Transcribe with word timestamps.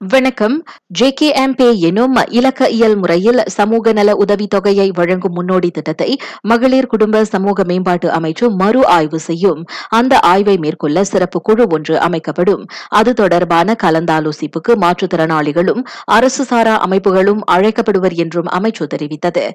வணக்கம். 0.00 0.62
ஜேகேஎம்பே 0.98 1.76
எனும் 1.78 2.16
இலக்க 2.28 2.68
இயல் 2.68 2.96
முறையில் 2.96 3.42
சமூக 3.46 3.92
நல 3.92 4.12
உதவித்தொகையை 4.12 4.88
வழங்கும் 4.92 5.32
முன்னோடி 5.32 5.70
திட்டத்தை 5.70 6.18
மகளிர் 6.40 6.86
குடும்ப 6.86 7.24
சமூக 7.24 7.64
மேம்பாட்டு 7.64 8.08
அமைச்சு 8.08 8.48
மறு 8.48 8.86
ஆய்வு 8.86 9.18
செய்யும். 9.18 9.64
அந்த 9.88 10.18
ஆய்வை 10.20 10.56
மேற்கொள்ள 10.56 11.04
சிறப்பு 11.04 11.40
குழு 11.40 11.66
ஒன்று 11.68 12.00
அமைக்கப்படும். 12.00 12.66
அது 12.88 13.12
தொடர்பான 13.12 13.76
கலந்தாலோசிப்புக்கு 13.82 14.74
மாற்றுத்திறனாளிகளும் 14.74 15.84
அரசு 16.04 16.44
சாரா 16.44 16.86
அமைப்புகளும் 16.86 17.40
அழைக்கப்படுவர் 17.50 18.12
என்றும் 18.12 18.46
அமைச்சு 18.58 18.86
தெரிவித்தது. 18.94 19.50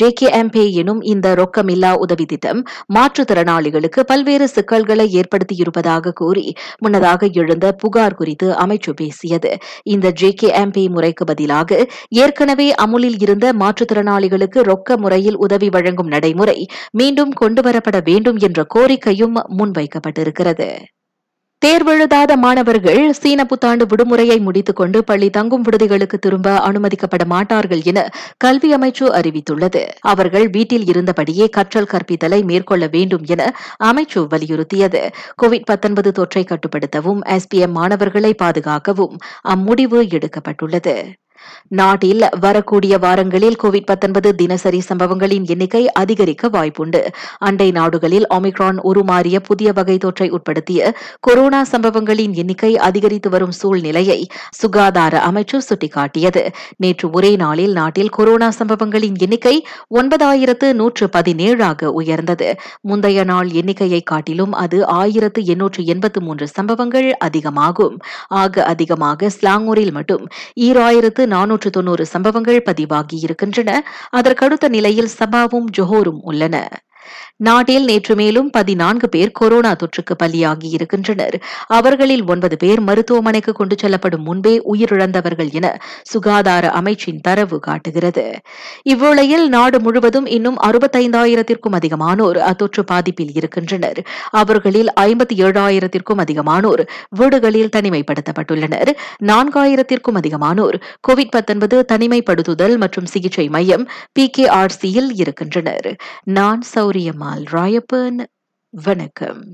ஜேகேஎம்பே 0.00 0.70
எனும் 0.72 1.00
இந்த 1.00 1.34
ரொக்கமில்லா 1.34 1.92
உதவி 1.92 2.24
திட்டம் 2.26 2.62
மாற்றுத்திறனாளிகளுக்கு 2.94 4.00
பல்வேறு 4.00 4.48
சிக்கல்களை 4.48 5.20
ஏற்படுத்தியிருப்பதாக 5.20 6.12
கூறி 6.12 6.54
முன்னதாக 6.78 7.30
எழுந்த 7.32 7.72
புகார் 7.72 8.14
குறித்து 8.14 8.52
அமைச்சு 8.52 8.90
பேசியது. 8.96 9.56
இந்த 9.86 10.12
ஜே 10.12 10.30
கே 10.32 10.48
எம்பி 10.62 10.84
முறைக்கு 10.88 11.24
பதிலாக 11.24 11.78
ஏற்கனவே 12.22 12.68
அமுலில் 12.84 13.18
இருந்த 13.18 13.46
மாற்றுத்திறனாளிகளுக்கு 13.52 14.60
ரொக்க 14.70 14.96
முறையில் 14.96 15.36
உதவி 15.36 15.68
வழங்கும் 15.68 16.12
நடைமுறை 16.14 16.58
மீண்டும் 16.92 17.32
கொண்டுவரப்பட 17.40 17.98
வேண்டும் 18.04 18.40
என்ற 18.46 18.66
கோரிக்கையும் 18.74 19.38
முன்வைக்கப்பட்டிருக்கிறது. 19.58 20.68
தேர்வெழுதாத 21.64 22.36
மாணவர்கள் 22.36 23.12
சீன 23.12 23.44
புத்தாண்டு 23.44 23.86
விடுமுறையை 23.86 24.40
முடித்துக் 24.40 24.76
கொண்டு 24.76 25.04
பள்ளி 25.04 25.30
தங்கும் 25.30 25.62
விடுதிகளுக்கு 25.62 26.18
திரும்ப 26.18 26.58
அனுமதிக்கப்பட 26.58 27.24
மாட்டார்கள் 27.24 27.82
என 27.82 28.08
கல்வி 28.36 28.74
அமைச்சு 28.74 29.04
அறிவித்துள்ளது. 29.18 29.82
அவர்கள் 30.00 30.48
வீட்டில் 30.48 30.84
இருந்தபடியே 30.84 31.48
கற்றல் 31.48 31.90
கற்பித்தலை 31.92 32.44
மேற்கொள்ள 32.44 32.86
வேண்டும் 32.86 33.24
என 33.26 33.54
அமைச்சு 33.84 34.26
வலியுறுத்தியது. 34.32 35.02
கோவிட் 35.42 35.68
தொற்றை 36.18 36.44
கட்டுப்படுத்தவும் 36.44 37.22
எஸ்பிஎம் 37.26 37.76
மாணவர்களை 37.78 38.34
பாதுகாக்கவும் 38.34 39.16
அம்முடிவு 39.48 40.00
எடுக்கப்பட்டுள்ளது. 40.16 40.96
நாட்டில் 41.68 42.28
வரக்கூடிய 42.40 42.98
வாரங்களில் 42.98 43.56
கோவிட் 43.62 44.34
தினசரி 44.34 44.80
சம்பவங்களின் 44.80 45.46
எண்ணிக்கை 45.46 45.92
அதிகரிக்க 45.92 46.48
வாய்ப்புண்டு. 46.48 47.06
அண்டை 47.38 47.70
நாடுகளில் 47.70 48.26
ஒமிக்ரான் 48.30 48.78
உருமாறிய 48.84 49.38
புதிய 49.38 49.72
வகை 49.72 49.96
தொற்றை 49.96 50.30
உட்படுத்திய 50.30 50.94
கொரோனா 51.20 51.64
சம்பவங்களின் 51.64 52.34
எண்ணிக்கை 52.34 52.78
அதிகரித்து 52.78 53.30
வரும் 53.30 53.50
சூழ்நிலையை 53.50 54.26
சுகாதார 54.50 55.22
அமைச்சு 55.30 55.60
சுட்டிக்காட்டியது. 55.68 56.52
நேற்று 56.76 57.10
ஒரே 57.10 57.36
நாளில் 57.36 57.72
நாட்டில் 57.72 58.08
கொரோனா 58.08 58.50
சம்பவங்களின் 58.50 59.14
எண்ணிக்கை 59.18 59.66
ஒன்பதாயிரத்து 59.94 60.72
நூற்று 60.72 61.08
பதினேழாக 61.08 61.92
உயர்ந்தது. 61.92 62.54
முந்தைய 62.80 63.24
நாள் 63.24 63.50
எண்ணிக்கையை 63.50 64.00
காட்டிலும் 64.00 64.52
அது 64.52 64.86
ஆயிரத்து 64.86 65.44
எண்ணூற்று 65.44 65.84
எண்பத்து 65.84 66.22
மூன்று 66.22 66.48
சம்பவங்கள் 66.48 67.16
அதிகமாகும். 67.16 67.98
ஆக 68.28 68.64
அதிகமாக 68.64 69.30
ஸ்லாங்கூரில் 69.40 69.92
மட்டும் 69.92 70.28
ஈராயிரத்து 70.60 71.25
நானூற்று 71.26 71.70
தொன்னூறு 71.70 72.06
சம்பவங்கள் 72.06 72.62
பதிவாகியிருக்கின்றன. 72.62 73.80
அதற்கடுத்த 74.10 74.68
நிலையில் 74.68 75.08
சபாவும் 75.18 75.66
ஜொஹோரும் 75.78 76.20
உள்ளன. 76.20 76.85
நாட்டில் 77.36 77.84
நேற்று 77.84 78.14
மேலும் 78.14 78.50
பதினான்கு 78.50 79.08
பேர் 79.08 79.30
கொரோனா 79.30 79.72
தொற்றுக்கு 79.72 80.14
பலியாகி 80.22 80.68
இருக்கின்றனர். 80.70 81.42
அவர்களில் 81.66 82.24
ஒன்பது 82.26 82.56
பேர் 82.56 82.80
மருத்துவமனைக்கு 82.80 83.52
கொண்டு 83.52 83.76
செல்லப்படும் 83.78 84.22
முன்பே 84.22 84.62
உயிரிழந்தவர்கள் 84.72 85.52
என 85.52 85.80
சுகாதார 86.02 86.72
அமைச்சின் 86.80 87.20
தரவு 87.20 87.58
காட்டுகிறது. 87.58 88.24
இவ்வேளையில் 88.88 89.46
நாடு 89.46 89.80
முழுவதும் 89.80 90.26
இன்னும் 90.26 90.58
அறுபத்தைந்தாயிரத்திற்கும் 90.66 91.76
அதிகமானோர் 91.80 92.38
அத்தொற்று 92.38 92.84
பாதிப்பில் 92.92 93.32
இருக்கின்றனர். 93.34 94.04
அவர்களில் 94.30 94.90
ஐம்பத்தி 95.00 95.34
ஏழாயிரத்திற்கும் 95.34 96.22
அதிகமானோர் 96.24 96.82
வீடுகளில் 97.10 97.72
தனிமைப்படுத்தப்பட்டுள்ளனர். 97.76 98.90
நான்காயிரத்திற்கும் 99.24 100.18
அதிகமானோர் 100.20 100.76
கோவிட் 101.08 101.24
தனிமைப்படுத்துதல் 101.92 102.76
மற்றும் 102.76 103.06
சிகிச்சை 103.06 103.48
மையம் 103.48 103.88
பி 104.12 104.28
கே 104.28 104.46
ஆர் 104.46 104.70
சியில் 104.70 105.14
இருக்கின்றனர். 105.14 105.96
நான் 106.22 106.62
சௌரியம்மாள் 106.96 107.44
ராயப்பன் 107.50 108.20
வணக்கம். 108.74 109.42